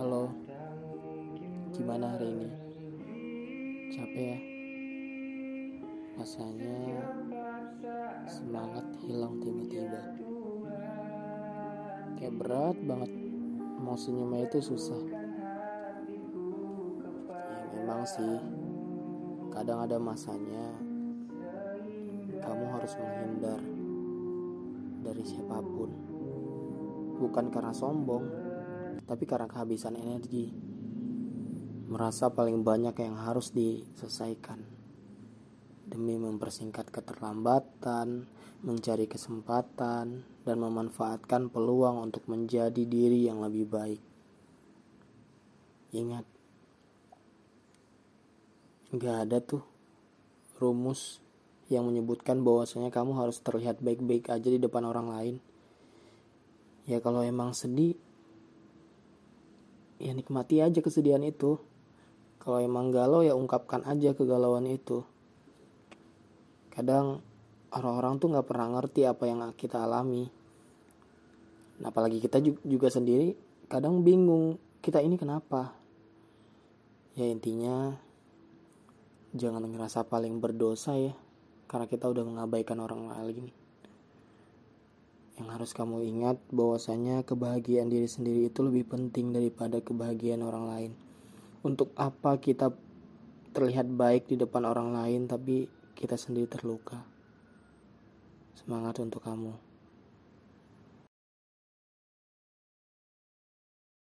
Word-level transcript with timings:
Halo, 0.00 0.32
gimana 1.76 2.16
hari 2.16 2.32
ini? 2.32 2.48
Capek 3.92 4.32
ya? 4.32 4.38
Rasanya 6.16 7.04
semangat 8.24 8.96
hilang 9.04 9.36
tiba-tiba. 9.44 10.00
Kayak 12.16 12.32
berat 12.40 12.80
banget, 12.80 13.12
mau 13.76 13.92
senyumnya 13.92 14.48
itu 14.48 14.72
susah. 14.72 15.04
Ya 17.28 17.64
memang 17.76 18.00
sih, 18.08 18.40
kadang 19.52 19.84
ada 19.84 20.00
masanya 20.00 20.80
kamu 22.40 22.64
harus 22.72 22.96
menghindar 22.96 23.60
dari 25.04 25.24
siapa 25.28 25.60
pun. 25.60 25.92
Bukan 27.20 27.52
karena 27.52 27.76
sombong, 27.76 28.49
tapi 29.06 29.24
karena 29.28 29.46
kehabisan 29.48 29.96
energi. 29.96 30.52
Merasa 31.90 32.30
paling 32.30 32.62
banyak 32.62 32.94
yang 33.02 33.18
harus 33.18 33.50
diselesaikan. 33.50 34.62
Demi 35.90 36.14
mempersingkat 36.18 36.88
keterlambatan, 36.94 38.30
mencari 38.62 39.10
kesempatan, 39.10 40.22
dan 40.46 40.56
memanfaatkan 40.56 41.50
peluang 41.50 41.98
untuk 42.10 42.24
menjadi 42.30 42.82
diri 42.86 43.26
yang 43.26 43.42
lebih 43.42 43.66
baik. 43.66 44.02
Ingat, 45.90 46.22
gak 48.94 49.16
ada 49.26 49.42
tuh 49.42 49.66
rumus 50.62 51.18
yang 51.70 51.86
menyebutkan 51.86 52.42
bahwasanya 52.42 52.90
kamu 52.90 53.14
harus 53.18 53.38
terlihat 53.38 53.78
baik-baik 53.78 54.30
aja 54.30 54.48
di 54.50 54.58
depan 54.58 54.82
orang 54.82 55.08
lain 55.10 55.36
ya 56.90 56.98
kalau 56.98 57.22
emang 57.22 57.54
sedih 57.54 57.94
ya 60.00 60.16
nikmati 60.16 60.64
aja 60.64 60.80
kesedihan 60.80 61.20
itu. 61.20 61.60
Kalau 62.40 62.56
emang 62.56 62.88
galau 62.88 63.20
ya 63.20 63.36
ungkapkan 63.36 63.84
aja 63.84 64.16
kegalauan 64.16 64.64
itu. 64.64 65.04
Kadang 66.72 67.20
orang-orang 67.76 68.16
tuh 68.16 68.32
nggak 68.32 68.48
pernah 68.48 68.80
ngerti 68.80 69.04
apa 69.04 69.28
yang 69.28 69.44
kita 69.52 69.84
alami. 69.84 70.24
Nah, 71.84 71.92
apalagi 71.92 72.20
kita 72.20 72.40
juga 72.44 72.88
sendiri 72.88 73.36
kadang 73.68 74.00
bingung 74.00 74.56
kita 74.80 75.04
ini 75.04 75.20
kenapa? 75.20 75.76
Ya 77.12 77.28
intinya 77.28 77.92
jangan 79.36 79.68
ngerasa 79.68 80.08
paling 80.08 80.40
berdosa 80.40 80.96
ya 80.96 81.14
karena 81.70 81.86
kita 81.86 82.10
udah 82.10 82.24
mengabaikan 82.26 82.82
orang 82.82 83.06
lain 83.12 83.59
harus 85.50 85.74
kamu 85.74 86.06
ingat 86.06 86.38
bahwasanya 86.54 87.26
kebahagiaan 87.26 87.90
diri 87.90 88.06
sendiri 88.06 88.48
itu 88.48 88.62
lebih 88.62 88.86
penting 88.86 89.34
daripada 89.34 89.82
kebahagiaan 89.82 90.46
orang 90.46 90.64
lain. 90.66 90.92
Untuk 91.66 91.92
apa 91.98 92.38
kita 92.38 92.72
terlihat 93.50 93.90
baik 93.90 94.30
di 94.30 94.38
depan 94.38 94.64
orang 94.64 94.94
lain 94.94 95.26
tapi 95.26 95.66
kita 95.98 96.14
sendiri 96.14 96.46
terluka? 96.46 97.02
Semangat 98.56 99.02
untuk 99.02 99.26
kamu. 99.26 99.69